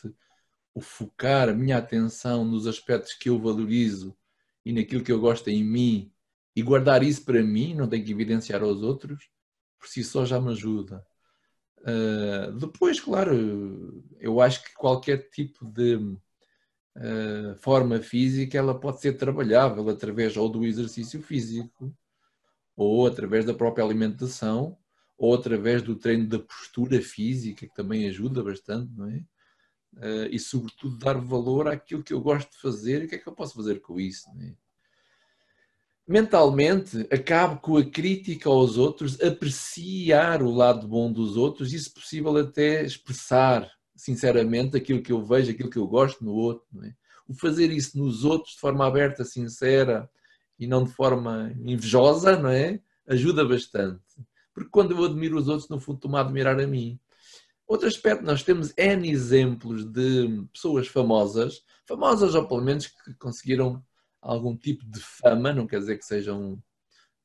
o 0.74 0.80
focar 0.80 1.48
a 1.48 1.54
minha 1.54 1.78
atenção 1.78 2.44
nos 2.44 2.66
aspectos 2.66 3.14
que 3.14 3.28
eu 3.28 3.38
valorizo 3.38 4.16
e 4.64 4.72
naquilo 4.72 5.02
que 5.02 5.12
eu 5.12 5.20
gosto 5.20 5.48
em 5.48 5.64
mim 5.64 6.12
e 6.54 6.62
guardar 6.62 7.02
isso 7.02 7.24
para 7.24 7.42
mim, 7.42 7.74
não 7.74 7.88
tenho 7.88 8.04
que 8.04 8.12
evidenciar 8.12 8.62
aos 8.62 8.82
outros, 8.82 9.30
por 9.78 9.88
si 9.88 10.04
só 10.04 10.24
já 10.24 10.40
me 10.40 10.50
ajuda. 10.50 11.04
Uh, 11.78 12.52
depois, 12.58 13.00
claro, 13.00 14.04
eu 14.18 14.40
acho 14.40 14.62
que 14.62 14.74
qualquer 14.74 15.30
tipo 15.30 15.64
de 15.64 15.96
uh, 15.96 17.54
forma 17.56 18.00
física 18.00 18.58
ela 18.58 18.78
pode 18.78 19.00
ser 19.00 19.14
trabalhável 19.14 19.88
através 19.88 20.36
ou 20.36 20.48
do 20.48 20.64
exercício 20.66 21.22
físico, 21.22 21.94
ou 22.76 23.06
através 23.06 23.44
da 23.44 23.54
própria 23.54 23.84
alimentação, 23.84 24.76
ou 25.16 25.34
através 25.34 25.82
do 25.82 25.96
treino 25.96 26.26
da 26.26 26.38
postura 26.38 27.00
física, 27.00 27.66
que 27.66 27.74
também 27.74 28.08
ajuda 28.08 28.42
bastante, 28.42 28.92
não 28.94 29.08
é? 29.10 29.24
Uh, 29.96 30.26
e 30.30 30.38
sobretudo 30.38 30.98
dar 30.98 31.18
valor 31.18 31.68
àquilo 31.68 32.02
que 32.02 32.12
eu 32.12 32.20
gosto 32.20 32.50
de 32.52 32.58
fazer 32.58 33.02
e 33.02 33.04
o 33.06 33.08
que 33.08 33.16
é 33.16 33.18
que 33.18 33.26
eu 33.26 33.34
posso 33.34 33.54
fazer 33.54 33.80
com 33.80 33.98
isso. 33.98 34.28
Não 34.34 34.46
é? 34.46 34.54
mentalmente 36.10 37.06
acabo 37.08 37.60
com 37.60 37.76
a 37.76 37.84
crítica 37.84 38.48
aos 38.48 38.76
outros, 38.76 39.20
apreciar 39.20 40.42
o 40.42 40.50
lado 40.50 40.88
bom 40.88 41.12
dos 41.12 41.36
outros 41.36 41.72
e, 41.72 41.78
se 41.78 41.88
possível, 41.88 42.36
até 42.36 42.84
expressar 42.84 43.70
sinceramente 43.94 44.76
aquilo 44.76 45.02
que 45.02 45.12
eu 45.12 45.22
vejo, 45.22 45.52
aquilo 45.52 45.70
que 45.70 45.78
eu 45.78 45.86
gosto 45.86 46.24
no 46.24 46.32
outro. 46.32 46.66
É? 46.82 46.92
O 47.28 47.34
fazer 47.34 47.70
isso 47.70 47.96
nos 47.96 48.24
outros 48.24 48.54
de 48.54 48.60
forma 48.60 48.84
aberta, 48.84 49.24
sincera 49.24 50.10
e 50.58 50.66
não 50.66 50.82
de 50.82 50.90
forma 50.90 51.54
invejosa, 51.64 52.36
não 52.36 52.50
é? 52.50 52.80
Ajuda 53.06 53.44
bastante. 53.44 54.02
Porque 54.52 54.70
quando 54.70 54.90
eu 54.90 55.04
admiro 55.04 55.38
os 55.38 55.46
outros, 55.46 55.68
no 55.68 55.78
fundo, 55.78 55.96
estou-me 55.96 56.16
a 56.16 56.22
admirar 56.22 56.58
a 56.58 56.66
mim. 56.66 56.98
Outro 57.70 57.86
aspecto, 57.86 58.24
nós 58.24 58.42
temos 58.42 58.74
N 58.76 59.08
exemplos 59.08 59.84
de 59.84 60.44
pessoas 60.52 60.88
famosas, 60.88 61.62
famosas 61.86 62.34
ou 62.34 62.44
pelo 62.48 62.62
menos 62.62 62.88
que 62.88 63.14
conseguiram 63.14 63.80
algum 64.20 64.56
tipo 64.56 64.84
de 64.84 64.98
fama, 64.98 65.52
não 65.52 65.68
quer 65.68 65.78
dizer 65.78 65.96
que 65.96 66.04
sejam 66.04 66.60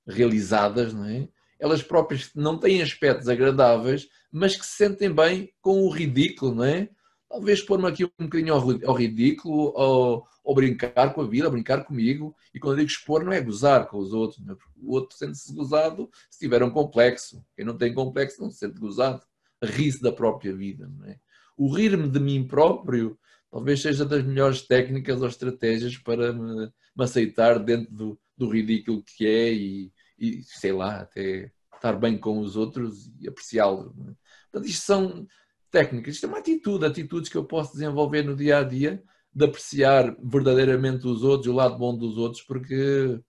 realizadas, 0.05 0.93
não 0.93 1.03
é? 1.05 1.27
Elas 1.59 1.81
próprias 1.81 2.29
não 2.35 2.59
têm 2.59 2.83
aspectos 2.83 3.27
agradáveis, 3.27 4.07
mas 4.31 4.55
que 4.55 4.63
se 4.63 4.73
sentem 4.73 5.11
bem 5.11 5.51
com 5.59 5.81
o 5.81 5.89
ridículo, 5.89 6.53
não 6.53 6.63
é? 6.63 6.91
Talvez 7.27 7.63
pôr-me 7.63 7.87
aqui 7.87 8.05
um 8.05 8.25
bocadinho 8.25 8.53
ao, 8.53 8.93
ridículo, 8.93 9.73
ou, 9.75 10.27
ou, 10.43 10.53
brincar 10.53 11.11
com 11.15 11.21
a 11.21 11.27
vida, 11.27 11.49
brincar 11.49 11.85
comigo. 11.85 12.35
E 12.53 12.59
quando 12.59 12.73
eu 12.73 12.85
digo 12.85 12.91
expor, 12.91 13.23
não 13.23 13.33
é 13.33 13.41
gozar 13.41 13.87
com 13.87 13.97
os 13.97 14.13
outros, 14.13 14.47
é? 14.47 14.51
o 14.77 14.93
outro 14.93 15.17
sente-se 15.17 15.51
gozado 15.55 16.07
se 16.29 16.37
tiver 16.37 16.61
um 16.61 16.69
complexo. 16.69 17.43
Quem 17.55 17.65
não 17.65 17.75
tem 17.75 17.91
complexo 17.95 18.43
não 18.43 18.51
se 18.51 18.59
sente 18.59 18.79
gozado. 18.79 19.23
Ri-se 19.65 20.01
da 20.01 20.11
própria 20.11 20.55
vida, 20.55 20.89
é? 21.05 21.17
O 21.57 21.73
rir-me 21.73 22.09
de 22.09 22.19
mim 22.19 22.45
próprio 22.45 23.17
talvez 23.49 23.81
seja 23.81 24.05
das 24.05 24.23
melhores 24.23 24.61
técnicas 24.63 25.21
ou 25.21 25.27
estratégias 25.27 25.97
para 25.97 26.33
me 26.33 26.69
me 26.95 27.03
aceitar 27.03 27.59
dentro 27.59 27.93
do, 27.93 28.19
do 28.37 28.49
ridículo 28.49 29.03
que 29.03 29.27
é 29.27 29.53
e, 29.53 29.91
e, 30.17 30.41
sei 30.43 30.71
lá, 30.71 31.01
até 31.01 31.51
estar 31.75 31.93
bem 31.93 32.17
com 32.17 32.39
os 32.39 32.55
outros 32.55 33.11
e 33.19 33.27
apreciá-los. 33.27 33.91
É? 33.91 34.13
Portanto, 34.51 34.69
isto 34.69 34.85
são 34.85 35.27
técnicas, 35.69 36.15
isto 36.15 36.25
é 36.25 36.29
uma 36.29 36.39
atitude, 36.39 36.85
atitudes 36.85 37.29
que 37.29 37.37
eu 37.37 37.43
posso 37.43 37.73
desenvolver 37.73 38.23
no 38.23 38.35
dia 38.35 38.59
a 38.59 38.63
dia 38.63 39.03
de 39.33 39.43
apreciar 39.43 40.15
verdadeiramente 40.23 41.05
os 41.05 41.21
outros, 41.21 41.53
o 41.53 41.55
lado 41.55 41.77
bom 41.77 41.95
dos 41.97 42.17
outros, 42.17 42.41
porque 42.41 43.19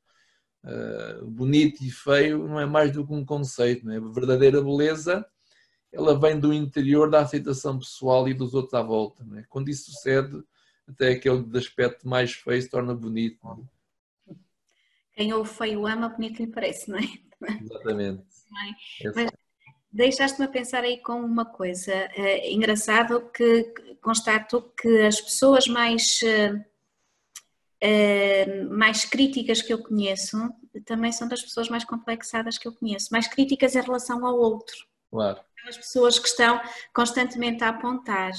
uh, 0.64 1.26
bonito 1.28 1.82
e 1.82 1.90
feio 1.90 2.46
não 2.46 2.60
é 2.60 2.66
mais 2.66 2.92
do 2.92 3.04
que 3.04 3.12
um 3.12 3.24
conceito, 3.24 3.84
não 3.84 3.92
é? 3.92 3.98
Verdadeira 3.98 4.62
beleza 4.62 5.26
ela 5.96 6.18
vem 6.18 6.38
do 6.38 6.52
interior 6.52 7.10
da 7.10 7.20
aceitação 7.20 7.78
pessoal 7.78 8.28
e 8.28 8.34
dos 8.34 8.54
outros 8.54 8.74
à 8.74 8.82
volta. 8.82 9.24
Não 9.24 9.38
é? 9.38 9.44
Quando 9.48 9.68
isso 9.68 9.90
sucede, 9.90 10.42
até 10.86 11.10
aquele 11.10 11.42
de 11.42 11.58
aspecto 11.58 12.06
mais 12.08 12.32
feio 12.32 12.60
se 12.60 12.68
torna 12.68 12.94
bonito. 12.94 13.38
É? 14.28 14.34
Quem 15.14 15.32
o 15.32 15.44
feio 15.44 15.86
ama, 15.86 16.08
bonito 16.08 16.40
lhe 16.40 16.48
parece, 16.48 16.90
não 16.90 16.98
é? 16.98 17.58
Exatamente. 17.60 18.24
É? 19.04 19.10
Mas 19.12 19.30
deixaste-me 19.90 20.46
a 20.46 20.48
pensar 20.48 20.84
aí 20.84 20.98
com 21.02 21.20
uma 21.20 21.44
coisa. 21.44 21.92
É 21.92 22.50
engraçado 22.52 23.28
que 23.30 23.64
constato 24.00 24.72
que 24.80 25.00
as 25.02 25.20
pessoas 25.20 25.66
mais, 25.66 26.20
é, 27.80 28.62
mais 28.66 29.04
críticas 29.04 29.60
que 29.60 29.72
eu 29.72 29.82
conheço 29.82 30.38
também 30.84 31.10
são 31.12 31.28
das 31.28 31.42
pessoas 31.42 31.68
mais 31.68 31.84
complexadas 31.84 32.56
que 32.56 32.68
eu 32.68 32.72
conheço. 32.72 33.08
Mais 33.10 33.26
críticas 33.26 33.74
em 33.74 33.80
relação 33.80 34.24
ao 34.24 34.36
outro. 34.38 34.76
Claro. 35.10 35.40
As 35.66 35.76
pessoas 35.76 36.18
que 36.18 36.28
estão 36.28 36.60
constantemente 36.94 37.64
a 37.64 37.68
apontar. 37.68 38.32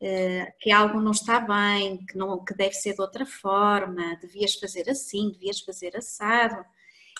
Eh, 0.00 0.54
que 0.60 0.70
algo 0.70 1.00
não 1.00 1.10
está 1.10 1.40
bem, 1.40 2.04
que, 2.06 2.16
não, 2.16 2.44
que 2.44 2.54
deve 2.54 2.74
ser 2.74 2.94
de 2.94 3.00
outra 3.00 3.26
forma, 3.26 4.16
devias 4.20 4.54
fazer 4.54 4.88
assim, 4.88 5.32
devias 5.32 5.60
fazer 5.60 5.96
assado. 5.96 6.64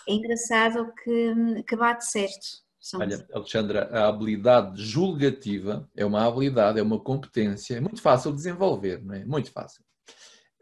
É 0.09 0.13
engraçado 0.13 0.93
que, 1.03 1.63
que 1.67 1.77
bate 1.77 2.09
certo. 2.09 2.47
São... 2.81 3.01
Olha, 3.01 3.27
Alexandra, 3.33 3.89
a 3.91 4.09
habilidade 4.09 4.81
julgativa 4.83 5.91
é 5.97 6.07
uma 6.07 6.25
habilidade, 6.25 6.79
é 6.79 6.83
uma 6.83 7.01
competência, 7.01 7.75
é 7.75 7.81
muito 7.81 8.01
fácil 8.01 8.31
de 8.31 8.37
desenvolver, 8.37 9.05
não 9.05 9.15
é? 9.15 9.25
Muito 9.25 9.51
fácil. 9.51 9.83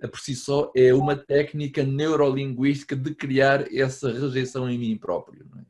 Por 0.00 0.21
si 0.21 0.35
só, 0.35 0.73
é 0.75 0.95
uma 0.95 1.17
técnica 1.17 1.83
neurolinguística 1.83 2.97
de 2.97 3.15
criar 3.15 3.73
essa 3.73 4.11
rejeição 4.11 4.69
em 4.69 4.79
mim 4.79 4.97
próprio. 4.97 5.47
Não 5.50 5.61
é? 5.61 5.65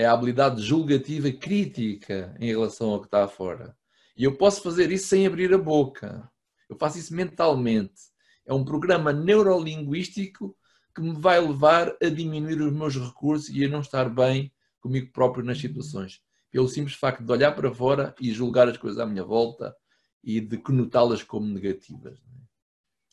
É 0.00 0.06
a 0.06 0.14
habilidade 0.14 0.62
julgativa 0.62 1.30
crítica 1.30 2.34
em 2.40 2.46
relação 2.46 2.88
ao 2.88 3.00
que 3.00 3.06
está 3.06 3.28
fora. 3.28 3.76
E 4.16 4.24
eu 4.24 4.34
posso 4.34 4.62
fazer 4.62 4.90
isso 4.90 5.08
sem 5.08 5.26
abrir 5.26 5.52
a 5.52 5.58
boca. 5.58 6.26
Eu 6.70 6.76
faço 6.78 6.98
isso 6.98 7.14
mentalmente. 7.14 8.00
É 8.46 8.54
um 8.54 8.64
programa 8.64 9.12
neurolinguístico 9.12 10.56
que 10.94 11.02
me 11.02 11.12
vai 11.12 11.38
levar 11.38 11.94
a 12.02 12.08
diminuir 12.08 12.62
os 12.62 12.72
meus 12.72 12.96
recursos 12.96 13.50
e 13.54 13.62
a 13.62 13.68
não 13.68 13.82
estar 13.82 14.08
bem 14.08 14.50
comigo 14.80 15.12
próprio 15.12 15.44
nas 15.44 15.58
situações. 15.58 16.22
Pelo 16.50 16.66
simples 16.66 16.96
facto 16.96 17.22
de 17.22 17.30
olhar 17.30 17.52
para 17.52 17.70
fora 17.70 18.14
e 18.18 18.32
julgar 18.32 18.70
as 18.70 18.78
coisas 18.78 18.98
à 18.98 19.04
minha 19.04 19.22
volta 19.22 19.76
e 20.24 20.40
de 20.40 20.56
conotá-las 20.56 21.22
como 21.22 21.46
negativas. 21.46 22.18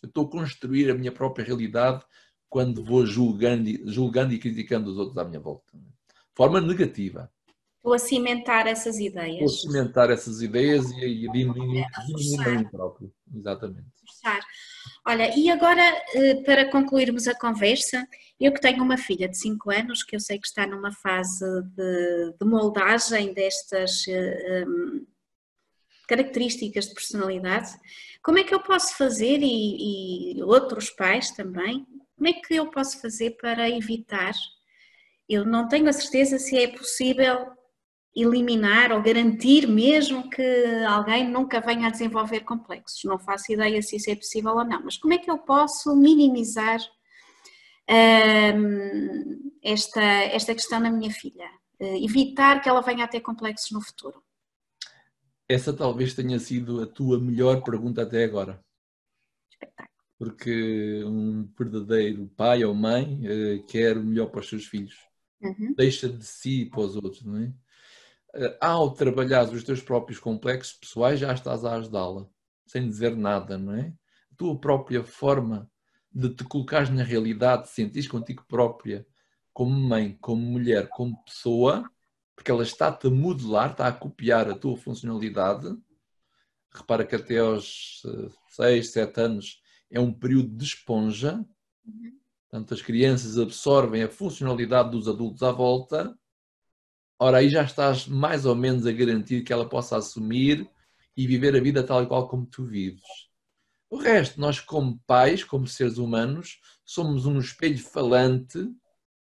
Eu 0.02 0.08
estou 0.08 0.26
a 0.26 0.30
construir 0.30 0.90
a 0.90 0.96
minha 0.96 1.12
própria 1.12 1.44
realidade 1.44 2.06
quando 2.48 2.82
vou 2.82 3.06
julgando, 3.06 3.70
julgando 3.92 4.34
e 4.34 4.40
criticando 4.40 4.90
os 4.90 4.98
outros 4.98 5.18
à 5.18 5.26
minha 5.26 5.42
volta. 5.42 5.78
Forma 6.38 6.62
negativa. 6.62 7.32
Estou 7.78 7.96
a 7.96 7.98
cimentar 7.98 8.68
essas 8.68 9.00
ideias. 9.00 9.52
Estou 9.52 9.70
a 9.72 9.74
cimentar 9.74 10.12
essas 10.12 10.40
ideias 10.40 10.86
e 10.92 11.28
a 11.28 11.32
diminuir, 11.32 11.88
mim 12.10 12.64
próprio. 12.70 13.12
Exatamente. 13.34 13.88
Forçar. 14.00 14.40
Olha, 15.04 15.36
e 15.36 15.50
agora, 15.50 15.82
eh, 16.14 16.36
para 16.44 16.70
concluirmos 16.70 17.28
a 17.28 17.34
conversa, 17.34 18.08
eu 18.40 18.54
que 18.54 18.62
tenho 18.62 18.84
uma 18.84 19.00
filha 19.00 19.28
de 19.28 19.36
5 19.36 19.72
anos, 19.72 20.04
que 20.04 20.16
eu 20.16 20.20
sei 20.20 20.38
que 20.38 20.46
está 20.46 20.68
numa 20.68 20.92
fase 20.92 21.44
de, 21.76 22.34
de 22.40 22.46
moldagem 22.46 23.34
destas 23.34 24.06
um, 24.08 24.12
eh, 24.12 24.62
ehm, 24.62 25.08
características 26.08 26.86
de 26.88 26.94
personalidade, 26.94 27.72
como 28.22 28.38
é 28.38 28.44
que 28.44 28.54
eu 28.54 28.62
posso 28.62 28.96
fazer, 28.96 29.40
e, 29.42 30.38
e 30.38 30.44
outros 30.44 30.92
pais 30.92 31.32
também, 31.32 31.84
como 32.16 32.28
é 32.28 32.34
que 32.34 32.54
eu 32.54 32.70
posso 32.70 33.02
fazer 33.02 33.32
para 33.42 33.68
evitar? 33.70 34.34
Eu 35.28 35.46
não 35.46 35.68
tenho 35.68 35.90
a 35.90 35.94
certeza 35.94 36.40
se 36.40 36.58
é 36.58 36.68
possível 36.68 37.58
eliminar 38.18 38.92
ou 38.92 39.02
garantir 39.02 39.68
mesmo 39.68 40.28
que 40.28 40.42
alguém 40.88 41.30
nunca 41.30 41.62
venha 41.62 41.88
a 41.88 41.92
desenvolver 41.92 42.40
complexos. 42.40 43.04
Não 43.04 43.20
faço 43.20 43.52
ideia 43.52 43.80
se 43.82 43.98
isso 43.98 44.10
é 44.10 44.16
possível 44.16 44.56
ou 44.56 44.66
não, 44.66 44.84
mas 44.84 44.98
como 44.98 45.14
é 45.14 45.20
que 45.20 45.30
eu 45.30 45.38
posso 45.38 45.96
minimizar 45.96 46.80
hum, 48.56 49.52
esta, 49.62 50.02
esta 50.02 50.56
questão 50.56 50.80
na 50.80 50.90
minha 50.90 51.12
filha? 51.12 51.48
Uh, 51.80 52.04
evitar 52.04 52.60
que 52.60 52.68
ela 52.68 52.82
venha 52.82 53.06
a 53.06 53.08
ter 53.08 53.20
complexos 53.20 53.70
no 53.70 53.82
futuro? 53.82 54.24
Essa 55.48 55.72
talvez 55.72 56.16
tenha 56.16 56.40
sido 56.40 56.82
a 56.82 56.88
tua 56.88 57.20
melhor 57.20 57.62
pergunta 57.62 58.02
até 58.02 58.24
agora. 58.24 58.60
Espetáculo. 59.52 59.96
Porque 60.18 61.04
um 61.06 61.48
verdadeiro 61.56 62.28
pai 62.36 62.66
ou 62.66 62.74
mãe 62.74 63.22
uh, 63.28 63.64
quer 63.68 63.96
o 63.96 64.04
melhor 64.04 64.32
para 64.32 64.40
os 64.40 64.50
seus 64.50 64.66
filhos. 64.66 65.07
Uhum. 65.42 65.74
Deixa 65.76 66.10
de 66.10 66.26
si 66.26 66.66
para 66.66 66.82
os 66.82 66.96
outros, 66.96 67.24
não 67.24 67.38
é? 67.38 67.54
Eh, 68.36 68.58
ao 68.62 68.94
trabalhar 68.94 69.44
os 69.50 69.64
teus 69.64 69.82
próprios 69.82 70.20
complexos 70.20 70.74
pessoais, 70.74 71.20
já 71.20 71.34
estás 71.34 71.64
a 71.64 71.76
ajudá-la, 71.76 72.28
sem 72.66 72.88
dizer 72.88 73.16
nada, 73.16 73.58
não 73.58 73.74
é? 73.74 73.94
A 74.32 74.36
tua 74.36 74.60
própria 74.60 75.04
forma 75.04 75.70
de 76.12 76.30
te 76.30 76.44
colocares 76.44 76.90
na 76.90 77.04
realidade, 77.04 77.64
de 77.64 77.70
sentir 77.70 78.08
contigo 78.08 78.44
própria, 78.48 79.06
como 79.54 79.72
mãe, 79.72 80.18
como 80.22 80.42
mulher, 80.42 80.88
como 80.90 81.24
pessoa, 81.24 81.90
porque 82.36 82.52
ela 82.52 82.64
está-te 82.64 83.08
a 83.08 83.10
modelar, 83.10 83.72
está 83.72 83.88
a 83.88 83.92
copiar 83.92 84.50
a 84.50 84.56
tua 84.56 84.78
funcionalidade. 84.78 85.76
Repara 86.72 87.06
que 87.06 87.16
até 87.16 87.40
aos 87.40 88.04
6, 88.50 88.88
eh, 88.88 88.92
7 88.92 89.22
anos 89.22 89.62
é 89.90 90.00
um 90.00 90.14
período 90.14 90.56
de 90.56 90.64
esponja. 90.64 91.44
Uhum. 91.86 92.20
Portanto, 92.50 92.74
as 92.74 92.82
crianças 92.82 93.38
absorvem 93.38 94.04
a 94.04 94.10
funcionalidade 94.10 94.92
dos 94.92 95.08
adultos 95.08 95.44
à 95.44 95.52
volta 95.52 96.18
Ora, 97.20 97.40
aí 97.40 97.50
já 97.50 97.64
estás 97.64 98.08
mais 98.08 98.46
ou 98.46 98.56
menos 98.56 98.86
a 98.86 98.92
garantir 98.92 99.44
que 99.44 99.52
ela 99.52 99.68
possa 99.68 99.98
assumir 99.98 100.70
e 101.16 101.26
viver 101.26 101.56
a 101.56 101.60
vida 101.60 101.84
tal 101.84 102.04
e 102.04 102.08
qual 102.08 102.28
como 102.28 102.46
tu 102.46 102.64
vives. 102.64 103.02
O 103.90 103.98
resto, 103.98 104.40
nós 104.40 104.60
como 104.60 105.00
pais, 105.08 105.44
como 105.44 105.66
seres 105.66 105.98
humanos, 105.98 106.60
somos 106.86 107.26
um 107.26 107.40
espelho 107.40 107.80
falante 107.80 108.60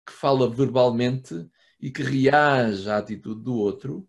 que 0.05 0.13
fala 0.13 0.47
verbalmente 0.47 1.49
e 1.79 1.89
que 1.89 2.03
reage 2.03 2.87
à 2.87 2.97
atitude 2.97 3.41
do 3.41 3.55
outro, 3.55 4.07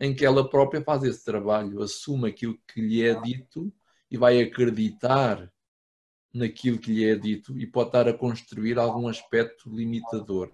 em 0.00 0.14
que 0.14 0.24
ela 0.24 0.48
própria 0.48 0.82
faz 0.82 1.02
esse 1.02 1.22
trabalho, 1.22 1.82
assume 1.82 2.30
aquilo 2.30 2.58
que 2.66 2.80
lhe 2.80 3.02
é 3.02 3.20
dito 3.20 3.70
e 4.10 4.16
vai 4.16 4.40
acreditar 4.40 5.52
naquilo 6.32 6.78
que 6.78 6.92
lhe 6.92 7.04
é 7.04 7.16
dito 7.16 7.58
e 7.58 7.66
pode 7.66 7.88
estar 7.88 8.08
a 8.08 8.14
construir 8.14 8.78
algum 8.78 9.08
aspecto 9.08 9.68
limitador. 9.68 10.50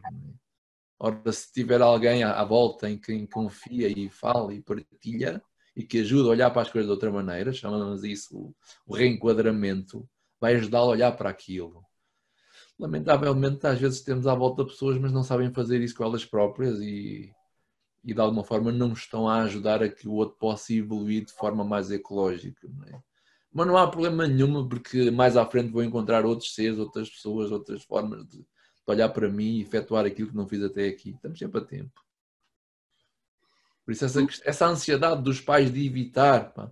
Ora, 0.99 1.31
se 1.31 1.53
tiver 1.53 1.83
alguém 1.83 2.25
à, 2.25 2.43
volta 2.45 2.89
em 2.89 2.99
quem 2.99 3.27
confia 3.27 3.89
e 3.89 4.09
fala 4.09 4.55
e 4.55 4.63
partilha 4.63 5.43
e 5.77 5.85
que 5.85 6.01
ajuda 6.01 6.29
a 6.29 6.33
olhar 6.33 6.51
para 6.51 6.63
as 6.63 6.71
coisas 6.71 6.87
de 6.87 6.93
outra 6.93 7.13
maneira, 7.13 7.53
chamamos 7.53 8.03
isso 8.03 8.55
o 8.87 8.95
reenquadramento, 8.95 10.09
vai 10.41 10.55
ajudá-lo 10.55 10.89
a 10.89 10.93
olhar 10.93 11.13
para 11.13 11.29
aquilo. 11.29 11.85
Lamentavelmente, 12.79 13.67
às 13.67 13.79
vezes 13.79 14.03
temos 14.03 14.27
à 14.27 14.35
volta 14.35 14.65
pessoas, 14.65 14.99
mas 14.99 15.13
não 15.13 15.23
sabem 15.23 15.53
fazer 15.53 15.83
isso 15.83 15.95
com 15.95 16.05
elas 16.05 16.25
próprias 16.25 16.79
e, 16.81 17.31
e 18.03 18.15
de 18.15 18.21
alguma 18.21 18.45
forma 18.45 18.73
não 18.73 18.93
estão 18.93 19.29
a 19.29 19.43
ajudar 19.43 19.83
a 19.83 19.89
que 19.89 20.09
o 20.09 20.13
outro 20.13 20.37
possa 20.39 20.73
evoluir 20.73 21.27
de 21.27 21.33
forma 21.33 21.63
mais 21.63 21.91
ecológica. 21.91 22.67
Não 22.69 22.85
é? 22.87 23.03
Mas 23.57 23.67
não 23.67 23.79
há 23.79 23.87
problema 23.87 24.29
nenhum, 24.29 24.69
porque 24.69 25.11
mais 25.11 25.35
à 25.35 25.47
frente 25.47 25.73
vou 25.73 25.83
encontrar 25.83 26.27
outros 26.27 26.55
seres, 26.55 26.79
outras 26.79 27.09
pessoas, 27.09 27.51
outras 27.51 27.83
formas 27.83 28.27
de, 28.29 28.45
olhar 28.87 29.09
para 29.09 29.31
mim 29.31 29.57
e 29.57 29.63
efetuar 29.63 30.05
aquilo 30.05 30.29
que 30.29 30.37
não 30.37 30.47
fiz 30.47 30.63
até 30.63 30.87
aqui. 30.87 31.13
Estamos 31.13 31.39
sempre 31.39 31.63
a 31.63 31.65
tempo. 31.65 32.05
Por 33.83 33.93
isso, 33.93 34.05
essa, 34.05 34.21
essa 34.45 34.67
ansiedade 34.67 35.23
dos 35.23 35.41
pais 35.41 35.73
de 35.73 35.87
evitar, 35.87 36.53
pá, 36.53 36.71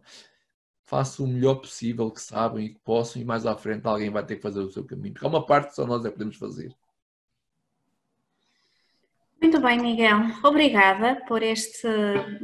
façam 0.82 1.24
o 1.24 1.28
melhor 1.28 1.54
possível 1.54 2.10
que 2.10 2.20
sabem 2.20 2.66
e 2.66 2.74
que 2.74 2.80
possam, 2.80 3.22
e 3.22 3.24
mais 3.24 3.46
à 3.46 3.56
frente 3.56 3.86
alguém 3.86 4.10
vai 4.10 4.24
ter 4.24 4.36
que 4.36 4.42
fazer 4.42 4.60
o 4.60 4.70
seu 4.70 4.84
caminho. 4.84 5.14
Porque 5.14 5.24
há 5.24 5.28
uma 5.30 5.46
parte 5.46 5.70
que 5.70 5.76
só 5.76 5.86
nós 5.86 6.04
é 6.04 6.08
que 6.08 6.18
podemos 6.18 6.36
fazer. 6.36 6.76
Muito 9.40 9.58
bem, 9.58 9.80
Miguel. 9.80 10.18
Obrigada 10.44 11.24
por 11.26 11.42
este 11.42 11.88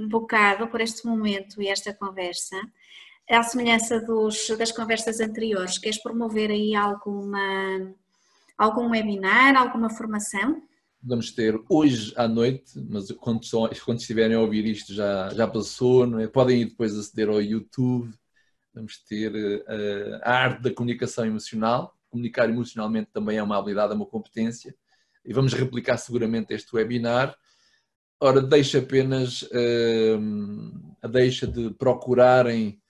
bocado, 0.09 0.67
por 0.69 0.81
este 0.81 1.07
momento 1.07 1.61
e 1.61 1.69
esta 1.69 1.93
conversa. 1.93 2.57
À 3.31 3.45
semelhança 3.45 4.01
dos, 4.01 4.49
das 4.59 4.73
conversas 4.73 5.21
anteriores, 5.21 5.79
queres 5.79 6.03
promover 6.03 6.51
aí 6.51 6.75
alguma 6.75 7.95
algum 8.59 8.91
webinar, 8.91 9.57
alguma 9.57 9.89
formação? 9.89 10.61
Vamos 11.01 11.31
ter 11.31 11.59
hoje 11.69 12.13
à 12.17 12.27
noite, 12.27 12.73
mas 12.91 13.11
quando, 13.13 13.41
quando 13.85 14.01
estiverem 14.01 14.37
a 14.37 14.41
ouvir 14.41 14.67
isto 14.67 14.93
já, 14.93 15.31
já 15.31 15.47
passou, 15.47 16.07
não 16.07 16.19
é? 16.19 16.27
podem 16.27 16.63
ir 16.63 16.65
depois 16.67 16.99
aceder 16.99 17.29
ao 17.29 17.41
YouTube. 17.41 18.13
Vamos 18.75 18.99
ter 19.05 19.33
uh, 19.33 20.21
a 20.23 20.33
arte 20.33 20.63
da 20.63 20.75
comunicação 20.75 21.25
emocional. 21.25 21.97
Comunicar 22.11 22.51
emocionalmente 22.51 23.11
também 23.13 23.39
é 23.39 23.43
uma 23.43 23.57
habilidade, 23.57 23.93
é 23.93 23.97
uma 23.97 24.07
competência. 24.07 24.75
E 25.25 25.33
vamos 25.33 25.55
replicar 25.55 25.97
seguramente 25.97 26.53
este 26.53 26.75
webinar. 26.75 27.35
Ora, 28.21 28.43
deixa 28.43 28.81
apenas 28.81 29.43
uh, 29.43 30.21
a 31.01 31.07
deixa 31.07 31.47
de 31.47 31.71
procurarem 31.71 32.81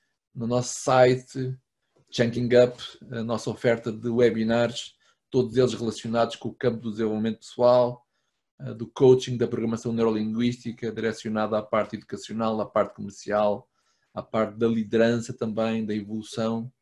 no 0.41 0.47
nosso 0.47 0.81
site 0.81 1.55
Chunking 2.11 2.49
Up 2.57 2.83
a 3.13 3.23
nossa 3.23 3.51
oferta 3.51 3.93
de 3.93 4.09
webinars 4.09 4.95
todos 5.29 5.55
eles 5.55 5.75
relacionados 5.75 6.35
com 6.35 6.49
o 6.49 6.55
campo 6.55 6.81
do 6.81 6.91
desenvolvimento 6.91 7.41
pessoal, 7.41 8.07
eh, 8.59 8.73
do 8.73 8.87
coaching, 8.87 9.37
da 9.37 9.47
programação 9.47 9.93
neurolinguística, 9.93 10.91
direcionada 10.91 11.59
à 11.59 11.63
parte 11.63 11.95
educacional, 11.95 12.59
à 12.59 12.67
parte 12.67 12.95
comercial, 12.95 13.69
à 14.15 14.23
parte 14.23 14.57
da 14.57 14.67
liderança 14.67 15.33
também, 15.33 15.85
da 15.85 15.95
evolução. 15.95 16.73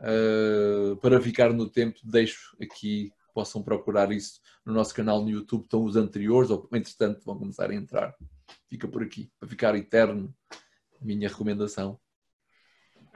Eh, 0.00 0.96
para 1.00 1.20
ficar 1.20 1.52
no 1.52 1.68
tempo, 1.68 2.00
deixo 2.02 2.56
aqui, 2.60 3.12
possam 3.34 3.62
procurar 3.62 4.10
isso 4.10 4.40
no 4.64 4.72
nosso 4.72 4.94
canal 4.94 5.22
no 5.22 5.28
YouTube, 5.28 5.64
estão 5.64 5.84
os 5.84 5.96
anteriores, 5.96 6.50
ou 6.50 6.66
entretanto 6.72 7.24
vão 7.26 7.38
começar 7.38 7.70
a 7.70 7.74
entrar. 7.74 8.16
Fica 8.68 8.88
por 8.88 9.02
aqui, 9.02 9.30
para 9.38 9.48
ficar 9.48 9.76
eterno, 9.76 10.34
minha 11.00 11.28
recomendação. 11.28 12.00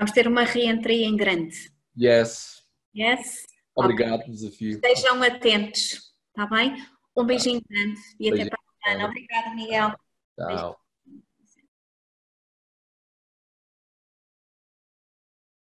Vamos 0.00 0.12
ter 0.12 0.26
uma 0.26 0.44
reentria 0.44 1.04
em 1.04 1.14
grande. 1.14 1.70
Yes. 1.94 2.62
Yes. 2.96 3.46
Obrigado 3.76 4.20
pelo 4.20 4.32
desafio. 4.32 4.70
Estejam 4.70 5.22
atentos, 5.22 6.14
está 6.28 6.46
bem? 6.46 6.74
Um 7.14 7.26
beijinho 7.26 7.60
grande 7.68 8.00
e 8.18 8.30
até 8.32 8.48
para 8.48 8.58
a 8.58 8.88
semana. 8.88 9.08
Obrigada, 9.08 9.54
Miguel. 9.54 9.94
Tchau. 10.38 10.80